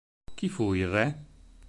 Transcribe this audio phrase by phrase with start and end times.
[0.37, 1.07] Chi fu il re?